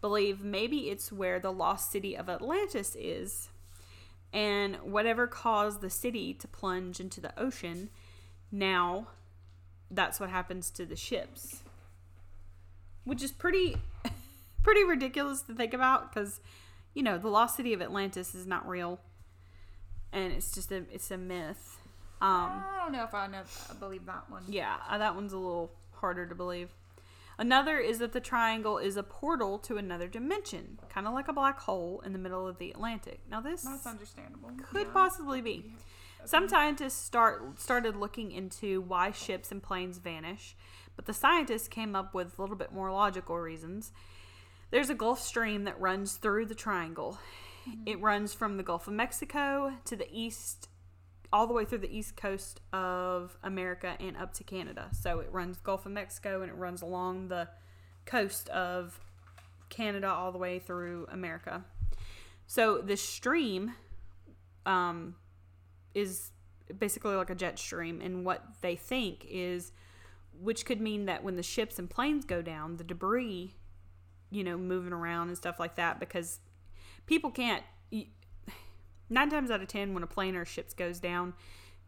[0.00, 3.48] believe maybe it's where the lost city of Atlantis is,
[4.32, 7.90] and whatever caused the city to plunge into the ocean,
[8.52, 9.08] now
[9.90, 11.62] that's what happens to the ships.
[13.04, 13.76] Which is pretty
[14.62, 16.40] pretty ridiculous to think about cuz
[16.92, 19.00] you know, the lost city of Atlantis is not real
[20.12, 21.78] and it's just a it's a myth.
[22.20, 23.42] Um I don't know if I know.
[23.78, 24.44] Believe that one.
[24.48, 26.70] yeah, uh, that one's a little harder to believe.
[27.38, 31.34] Another is that the triangle is a portal to another dimension, kind of like a
[31.34, 33.20] black hole in the middle of the Atlantic.
[33.30, 34.50] Now this That's understandable.
[34.70, 34.92] could yeah.
[34.92, 35.74] possibly be.
[36.24, 40.56] Some scientists start started looking into why ships and planes vanish,
[40.96, 43.92] but the scientists came up with a little bit more logical reasons.
[44.70, 47.18] There's a Gulf Stream that runs through the triangle.
[47.84, 50.68] It runs from the Gulf of Mexico to the east,
[51.32, 54.88] all the way through the east coast of America and up to Canada.
[54.92, 57.48] So it runs Gulf of Mexico and it runs along the
[58.04, 59.00] coast of
[59.68, 61.64] Canada all the way through America.
[62.46, 63.72] So the stream
[64.64, 65.16] um,
[65.94, 66.30] is
[66.78, 69.72] basically like a jet stream, and what they think is,
[70.40, 73.54] which could mean that when the ships and planes go down, the debris,
[74.30, 76.40] you know, moving around and stuff like that, because
[77.06, 77.62] people can't.
[79.08, 81.34] Nine times out of ten, when a plane or ships goes down,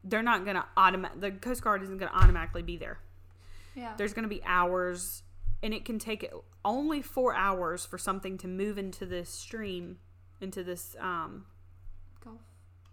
[0.05, 1.21] they're not gonna automatic.
[1.21, 2.99] The Coast Guard isn't gonna automatically be there
[3.75, 3.95] Yeah.
[3.97, 5.23] there's going to be hours
[5.63, 6.29] and it can take
[6.65, 9.99] only four hours for something to move into this stream
[10.41, 11.47] into this um
[12.25, 12.39] Gulf.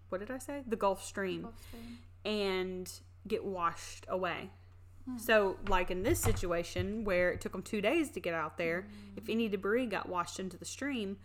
[0.10, 1.98] what did i say the gulf stream Gulf Stream.
[2.26, 2.92] and
[3.28, 4.50] get washed away
[5.18, 8.88] so like in this situation where it took them two days to get out there
[9.16, 11.18] if any debris got washed into the stream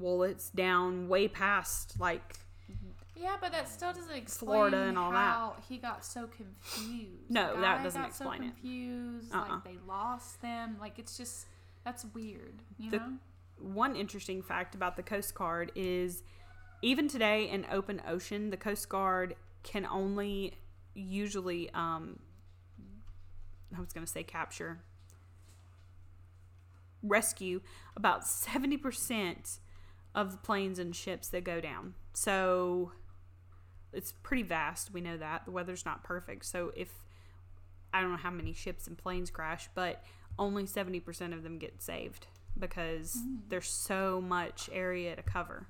[0.00, 2.34] well it's down way past like
[3.14, 5.16] Yeah, but that still doesn't explain Florida and all that.
[5.18, 7.28] how he got so confused.
[7.30, 8.50] No, The that doesn't got explain so it.
[8.50, 9.48] confused, Uh-uh.
[9.48, 10.76] Like they lost them.
[10.80, 11.46] Like it's just
[11.84, 12.62] that's weird.
[12.78, 13.12] You The- know.
[13.58, 16.22] one interesting fact about the Coast Guard is
[16.82, 20.54] even today in open ocean, the Coast Guard can only
[20.94, 22.18] usually, um,
[23.76, 24.80] I was going to say capture,
[27.02, 27.60] rescue
[27.96, 29.58] about 70%
[30.14, 31.94] of planes and ships that go down.
[32.12, 32.92] So
[33.92, 34.92] it's pretty vast.
[34.92, 35.44] We know that.
[35.44, 36.44] The weather's not perfect.
[36.44, 36.90] So if,
[37.92, 40.04] I don't know how many ships and planes crash, but
[40.38, 42.26] only 70% of them get saved
[42.58, 43.36] because hmm.
[43.48, 45.66] there's so much area to cover.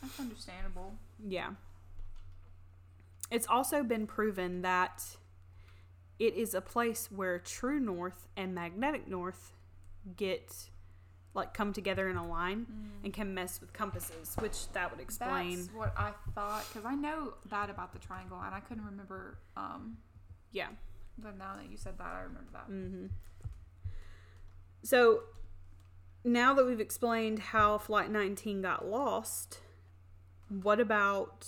[0.00, 0.94] That's understandable.
[1.26, 1.50] Yeah.
[3.30, 5.04] It's also been proven that
[6.18, 9.52] it is a place where true north and magnetic north
[10.16, 10.70] get
[11.34, 12.66] like come together in a line
[13.04, 15.58] and can mess with compasses, which that would explain.
[15.58, 19.38] That's what I thought because I know that about the triangle, and I couldn't remember.
[19.56, 19.98] Um,
[20.52, 20.68] yeah.
[21.18, 22.68] but now that you said that, I remember that.
[22.70, 23.06] Mm-hmm.
[24.82, 25.20] So
[26.24, 29.60] now that we've explained how Flight 19 got lost,
[30.48, 31.46] what about,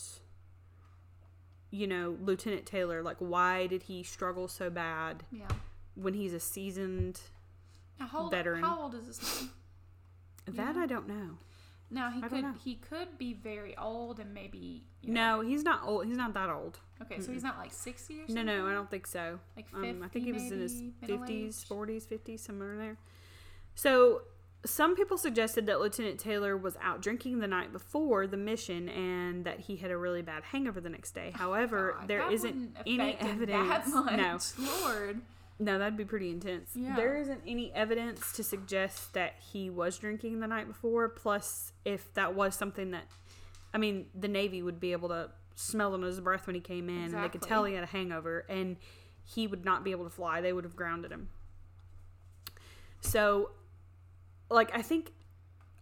[1.71, 3.03] you know, Lieutenant Taylor?
[3.03, 5.49] Like, why did he struggle so bad Yeah.
[5.95, 7.21] when he's a seasoned?
[7.99, 8.63] Now, how old, Veteran.
[8.63, 9.51] How old is this man?
[10.47, 10.83] That Yeah.
[10.83, 11.39] I don't know.
[11.91, 15.63] Now he I could he could be very old and maybe you know, No, he's
[15.63, 16.07] not old.
[16.07, 16.79] He's not that old.
[17.03, 18.47] Okay, so he's not like sixty or No, something.
[18.47, 19.39] no, I don't think so.
[19.57, 22.97] Like fifty, Um, I think he was in his fifties, forties, fifties, somewhere in there.
[23.75, 24.23] So
[24.65, 29.45] some people suggested that Lieutenant Taylor was out drinking the night before the mission and
[29.45, 31.33] that he had a really bad hangover the next day.
[31.35, 33.93] However, God, there isn't any evidence.
[33.93, 34.39] That No.
[34.85, 35.21] Lord.
[35.65, 36.71] No, that'd be pretty intense.
[36.75, 36.97] Yeah.
[36.97, 41.09] There isn't any evidence to suggest that he was drinking the night before.
[41.09, 43.05] Plus, if that was something that,
[43.75, 46.89] I mean, the Navy would be able to smell on his breath when he came
[46.89, 46.97] in.
[47.15, 48.77] and They could tell he had a hangover, and
[49.25, 50.41] he would not be able to fly.
[50.41, 51.29] They would have grounded him.
[53.01, 53.51] So,
[54.51, 55.13] like, I think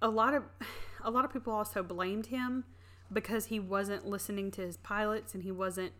[0.02, 0.42] a lot of
[1.02, 2.64] a lot of people also blamed him
[3.12, 5.92] because he wasn't listening to his pilots and he wasn't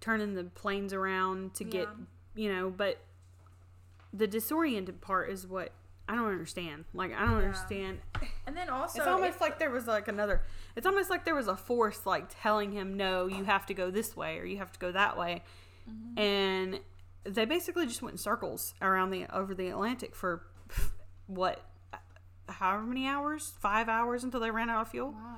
[0.00, 2.04] turning the planes around to get Yeah.
[2.34, 2.98] You know but
[4.12, 5.72] the disoriented part is what
[6.08, 7.36] i don't understand like i don't Yeah.
[7.46, 7.98] understand
[8.46, 10.42] And then also it's almost like there was like another
[10.76, 13.90] it's almost like there was a force like telling him no you have to go
[13.90, 15.42] this way or you have to go that way
[15.90, 16.18] Mm-hmm.
[16.20, 16.80] and
[17.24, 20.42] they basically just went in circles around the over the atlantic for
[21.26, 21.64] what
[22.48, 25.36] however many hours five hours until they ran out of fuel Wow.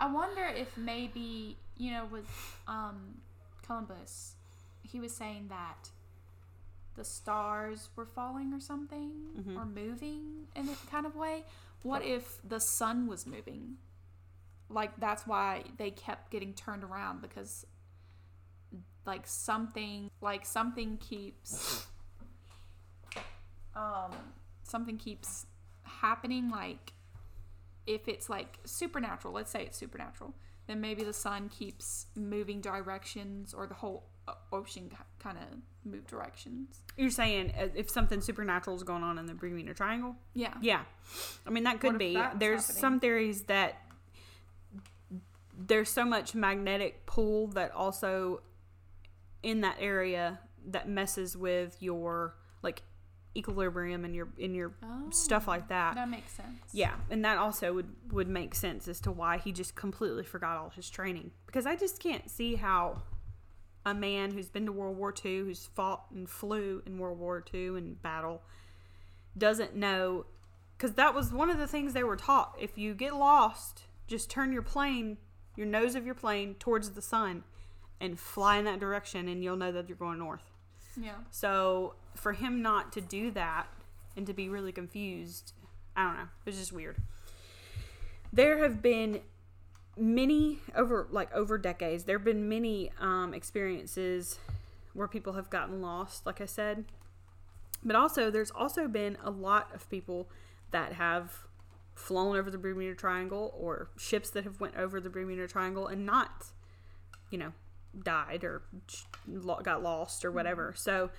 [0.00, 2.24] I wonder if maybe, you know, with
[2.66, 3.20] um,
[3.66, 4.34] Columbus,
[4.92, 5.90] he was saying that
[6.94, 9.58] the stars were falling or something, Mm-hmm.
[9.58, 11.44] or moving in a kind of way.
[11.82, 13.76] What if the sun was moving?
[14.68, 17.66] Like, that's why they kept getting turned around because,
[19.06, 21.86] like, something, like, something keeps,
[23.74, 24.12] um,
[24.62, 25.46] something keeps
[25.82, 26.92] happening, like,
[27.86, 30.34] if it's like supernatural, let's say it's supernatural,
[30.68, 34.04] then maybe the sun keeps moving directions or the whole
[34.52, 35.44] ocean kind of
[35.84, 36.80] move directions.
[36.96, 40.54] you're saying uh, if something supernatural is going on in the bermuda triangle Yeah.
[40.60, 40.82] Yeah,
[41.46, 42.14] I mean that could be.
[42.14, 42.80] that's There's happening?
[42.80, 43.78] some theories that
[45.66, 48.42] there's so much magnetic pull that also
[49.42, 52.82] in that area that messes with your like
[53.36, 54.72] equilibrium and your in your
[55.10, 55.94] stuff like that.
[55.94, 56.60] That makes sense.
[56.72, 60.56] Yeah, and that also would would make sense as to why he just completely forgot
[60.56, 63.02] all his training because I just can't see how
[63.84, 67.44] a man who's been to World War II, who's fought and flew in World War
[67.52, 68.42] II in battle,
[69.36, 70.26] doesn't know
[70.76, 72.56] because that was one of the things they were taught.
[72.60, 75.18] If you get lost, just turn your plane,
[75.56, 77.44] your nose of your plane towards the sun,
[78.00, 80.42] and fly in that direction, and you'll know that you're going north.
[81.00, 81.14] Yeah.
[81.30, 83.68] So for him not to do that
[84.16, 85.52] and to be really confused,
[85.96, 86.28] I don't know.
[86.46, 86.96] It's just weird.
[88.32, 89.20] There have been
[89.96, 94.38] many over like over decades there have been many um, experiences
[94.94, 96.84] where people have gotten lost like i said.
[97.84, 100.28] But also there's also been a lot of people
[100.70, 101.46] that have
[101.94, 106.06] flown over the bermuda triangle or ships that have went over the bermuda triangle and
[106.06, 106.46] not
[107.30, 107.52] you know
[108.02, 108.62] died or
[109.62, 110.72] got lost or whatever.
[110.76, 111.10] So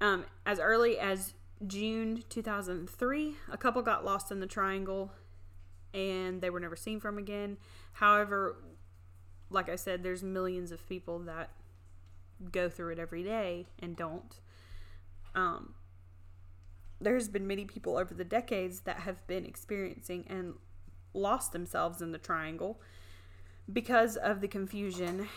[0.00, 1.34] um, as early as
[1.66, 5.10] june 2003 a couple got lost in the triangle
[5.94, 7.56] and they were never seen from again.
[7.98, 8.54] However,
[9.50, 11.50] like I said, there's millions of people that
[12.52, 14.38] go through it every day and don't.
[15.34, 15.74] Um,
[17.00, 20.54] there's been many people over the decades that have been experiencing and
[21.12, 22.80] lost themselves in the triangle
[23.72, 25.28] because of the confusion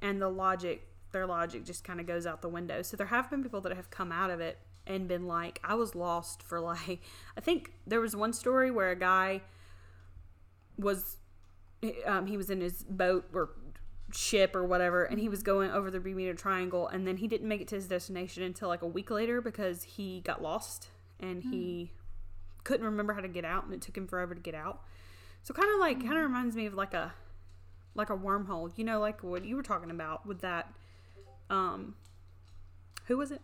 [0.00, 0.86] and the logic.
[1.10, 2.82] Their logic just kind of goes out the window.
[2.82, 5.74] So there have been people that have come out of it and been like, I
[5.74, 7.00] was lost for like,
[7.36, 9.40] I think there was one story where a guy
[10.78, 11.16] was
[12.06, 13.50] um, he was in his boat or
[14.12, 17.48] ship or whatever and he was going over the Bermuda Triangle and then he didn't
[17.48, 21.42] make it to his destination until like a week later because he got lost and
[21.42, 21.50] mm.
[21.50, 21.92] he
[22.62, 24.82] couldn't remember how to get out and it took him forever to get out.
[25.42, 26.02] So kind of like mm.
[26.02, 27.12] kind of reminds me of like a
[27.94, 28.70] like a wormhole.
[28.76, 30.72] You know like what you were talking about with that
[31.50, 31.94] um
[33.06, 33.40] who was it?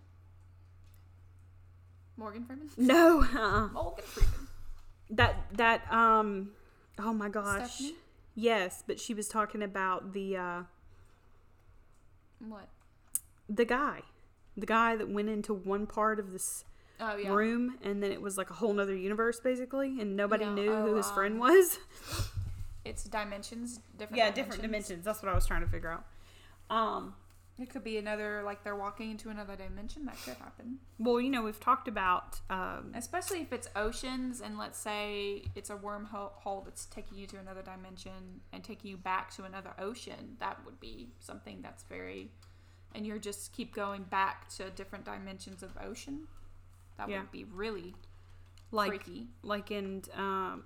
[2.16, 2.70] Morgan Freeman?
[2.76, 3.22] No.
[3.22, 4.48] Uh, Morgan Freeman.
[5.10, 6.50] That that um
[6.98, 7.74] Oh my gosh.
[7.74, 7.94] Stephanie?
[8.34, 10.62] Yes, but she was talking about the uh
[12.38, 12.68] what?
[13.48, 14.02] The guy.
[14.56, 16.64] The guy that went into one part of this
[17.00, 17.30] oh, yeah.
[17.32, 20.86] room and then it was like a whole nother universe basically and nobody knew oh,
[20.86, 21.78] who his um, friend was.
[22.84, 24.34] It's dimensions, different Yeah, dimensions.
[24.34, 25.04] different dimensions.
[25.04, 26.04] That's what I was trying to figure out.
[26.74, 27.14] Um
[27.60, 30.06] it could be another, like they're walking into another dimension.
[30.06, 30.78] That could happen.
[30.98, 32.40] Well, you know, we've talked about.
[32.48, 37.38] Um, Especially if it's oceans, and let's say it's a wormhole that's taking you to
[37.38, 40.36] another dimension and taking you back to another ocean.
[40.38, 42.30] That would be something that's very.
[42.94, 46.28] And you're just keep going back to different dimensions of ocean.
[46.98, 47.20] That yeah.
[47.20, 47.94] would be really
[48.70, 49.28] like, freaky.
[49.42, 50.02] Like in.
[50.16, 50.64] Um,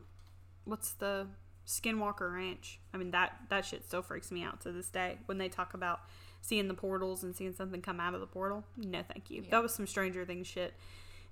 [0.65, 1.27] what's the.
[1.67, 2.79] Skinwalker Ranch.
[2.93, 5.73] I mean, that, that shit still freaks me out to this day when they talk
[5.73, 6.01] about
[6.45, 8.65] seeing the portals and seeing something come out of the portal.
[8.77, 9.43] No, thank you.
[9.43, 9.51] Yeah.
[9.51, 10.75] That was some Stranger Things shit.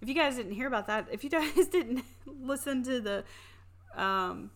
[0.00, 3.24] If you guys didn't hear about that, if you guys didn't listen to the
[3.94, 4.50] um,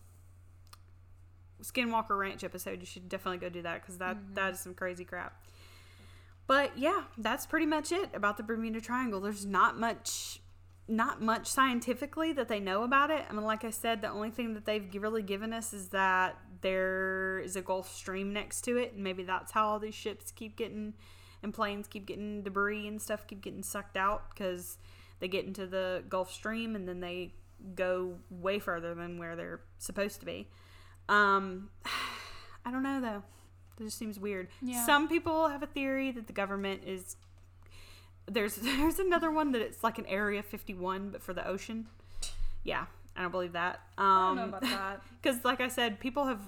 [1.61, 4.33] Skinwalker Ranch episode, you should definitely go do that because that, mm-hmm.
[4.33, 5.45] that is some crazy crap.
[6.47, 9.21] But yeah, that's pretty much it about the Bermuda Triangle.
[9.21, 10.41] There's not much
[10.89, 13.25] not much scientifically that they know about it.
[13.29, 16.39] I mean, like I said, the only thing that they've really given us is that
[16.61, 20.31] there is a Gulf Stream next to it, and maybe that's how all these ships
[20.31, 20.93] keep getting
[21.43, 24.77] and planes keep getting debris and stuff keep getting sucked out because
[25.19, 27.33] they get into the Gulf Stream and then they
[27.75, 30.47] go way further than where they're supposed to be.
[31.09, 31.69] Um,
[32.65, 33.23] I don't know though.
[33.79, 34.47] It just seems weird.
[34.61, 34.85] Yeah.
[34.85, 37.15] Some people have a theory that the government is
[38.25, 41.87] there's there's another one that it's like an Area 51 but for the ocean.
[42.63, 42.85] Yeah,
[43.17, 43.81] I don't believe that.
[43.97, 45.01] Um, I don't know um, about that.
[45.21, 46.39] Because, like I said, people have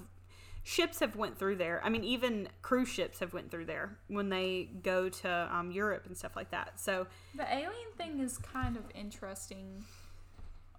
[0.62, 1.80] ships have went through there.
[1.84, 6.04] I mean, even cruise ships have went through there when they go to um, Europe
[6.06, 6.78] and stuff like that.
[6.78, 7.06] So
[7.36, 9.84] the alien thing is kind of interesting.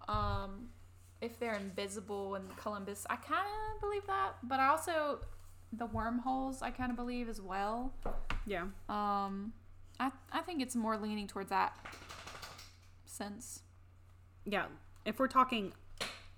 [0.08, 0.68] Um,
[1.20, 5.20] if they're invisible in Columbus, I kind of believe that, but I also
[5.74, 7.92] the wormholes I kind of believe as well.
[8.46, 8.66] Yeah.
[8.88, 9.52] Um,
[10.00, 11.76] I I think it's more leaning towards that
[13.04, 13.62] sense.
[14.44, 14.66] Yeah,
[15.04, 15.72] if we're talking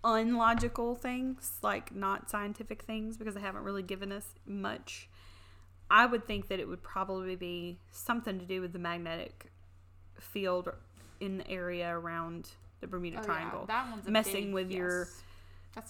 [0.04, 5.08] unlogical things, like not scientific things, because they haven't really given us much,
[5.90, 9.50] I would think that it would probably be something to do with the magnetic
[10.20, 10.70] field
[11.20, 13.66] in the area around the Bermuda oh, Triangle.
[13.68, 13.82] Yeah.
[13.84, 14.78] That one's messing big, with yes.
[14.78, 15.08] your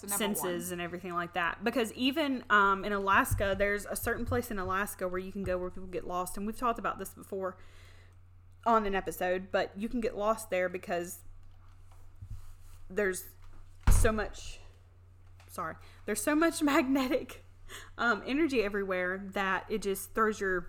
[0.07, 0.73] senses one.
[0.73, 1.63] and everything like that.
[1.63, 5.57] Because even um, in Alaska, there's a certain place in Alaska where you can go
[5.57, 7.57] where people get lost, and we've talked about this before
[8.65, 11.19] on an episode, but you can get lost there because
[12.89, 13.25] there's
[14.05, 14.59] so much
[15.49, 15.75] sorry
[16.05, 17.45] there's so much magnetic
[17.97, 20.67] um, energy everywhere that it just throws your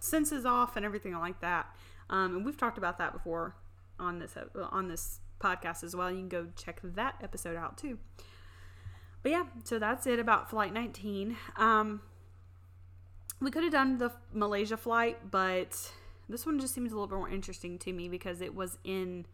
[0.00, 1.66] senses off and everything like that.
[2.10, 3.56] Um, and we've talked about that before
[3.98, 4.36] on this
[4.70, 6.10] on this podcast as well.
[6.10, 7.98] You can go check that episode out too.
[9.22, 12.02] But yeah so that's it about flight 19 um,
[13.40, 15.90] we could have done the malaysia flight but
[16.28, 19.24] this one just seems a little bit more interesting to me because it was in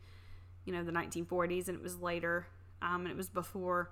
[0.65, 2.47] you know the 1940s and it was later
[2.83, 3.91] um, and it was before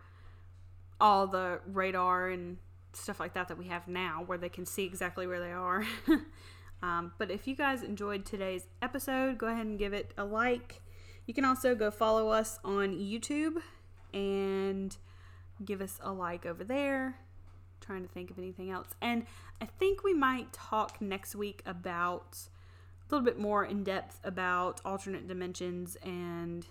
[1.00, 2.58] all the radar and
[2.92, 5.84] stuff like that that we have now where they can see exactly where they are.
[6.82, 10.80] Um, but if you guys enjoyed today's episode go ahead and give it a like.
[11.26, 13.60] You can also go follow us on youtube
[14.14, 14.96] and
[15.64, 17.18] give us a like over there.
[17.80, 18.88] Trying to think of anything else.
[19.00, 19.26] And
[19.60, 24.80] I think we might talk next week about a little bit more in depth about
[24.84, 26.66] alternate dimensions and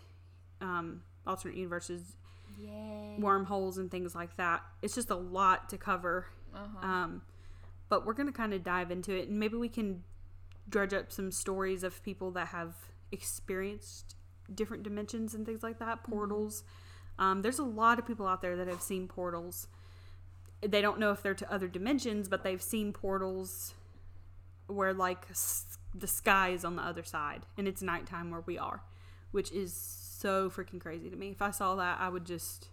[0.62, 2.16] um, alternate universes,
[2.58, 3.18] Yay.
[3.20, 4.64] wormholes, and things like that.
[4.82, 6.26] It's just a lot to cover.
[6.56, 6.86] Uh-huh.
[6.88, 7.22] Um,
[7.90, 10.04] but we're going to kind of dive into it, and maybe we can
[10.70, 12.74] dredge up some stories of people that have
[13.12, 14.16] experienced
[14.54, 16.64] different dimensions and things like that, portals.
[17.20, 19.68] Um, there's a lot of people out there that have seen portals.
[20.62, 23.74] They don't know if they're to other dimensions, but they've seen portals
[24.68, 28.58] where like s- the sky is on the other side and it's nighttime where we
[28.58, 28.82] are,
[29.32, 31.30] which is so freaking crazy to me.
[31.30, 32.70] If I saw that, I would just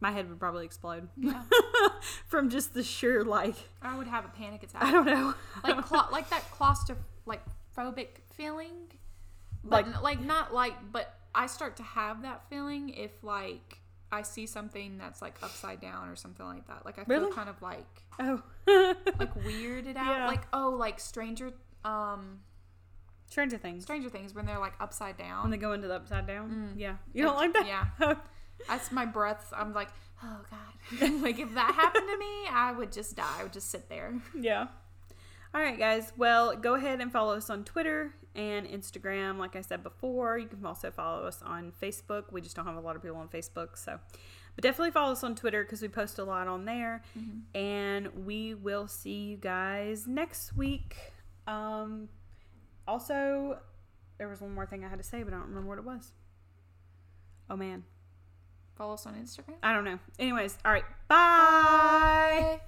[0.00, 1.42] my head would probably explode yeah.
[2.26, 4.82] from just the sheer like I would have a panic attack.
[4.82, 5.34] I don't know.
[5.64, 7.42] like cla- like that claustro like
[7.76, 8.88] phobic feeling.
[9.64, 13.78] But Like- like like not like but I start to have that feeling if like
[14.12, 16.84] I see something that's like upside down or something like that.
[16.86, 17.32] Like I feel Really?
[17.32, 17.86] kind of like
[18.20, 18.42] oh.
[18.66, 20.18] like weirded out.
[20.18, 20.26] Yeah.
[20.26, 21.52] Like oh like Stranger
[21.84, 22.40] um
[23.28, 23.82] Stranger Things.
[23.82, 25.42] Stranger Things when they're like upside down.
[25.42, 26.50] When they go into the upside down.
[26.50, 26.80] Mm.
[26.80, 26.96] Yeah.
[27.12, 27.66] You don't like that?
[27.66, 28.14] Yeah.
[28.68, 29.52] That's my breath.
[29.54, 29.88] I'm like,
[30.22, 31.10] oh god.
[31.22, 33.36] like if that happened to me, I would just die.
[33.38, 34.14] I would just sit there.
[34.38, 34.68] Yeah.
[35.54, 36.12] All right, guys.
[36.18, 39.38] Well, go ahead and follow us on Twitter and Instagram.
[39.38, 42.30] Like I said before, you can also follow us on Facebook.
[42.30, 43.98] We just don't have a lot of people on Facebook, so
[44.54, 47.02] but definitely follow us on Twitter because we post a lot on there.
[47.54, 50.96] And we will see you guys next week.
[51.46, 52.08] Um,
[52.86, 53.58] also,
[54.18, 55.84] there was one more thing I had to say, but I don't remember what it
[55.84, 56.12] was.
[57.48, 57.84] Oh man,
[58.76, 59.54] Follow us on Instagram.
[59.62, 59.98] I don't know.
[60.18, 60.84] Anyways, all right.
[61.08, 62.58] Bye.
[62.58, 62.60] Bye.